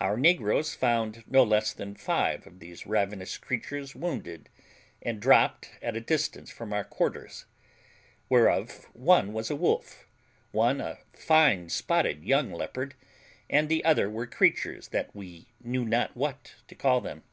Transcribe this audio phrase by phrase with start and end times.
[0.00, 4.50] Our negroes found no less than five of these ravenous creatures wounded
[5.02, 7.44] and dropped at a distance from our quarters;
[8.28, 10.06] whereof, one was a wolf,
[10.52, 12.94] one a fine spotted young leopard,
[13.50, 17.24] and the other were creatures that we knew not what to call them.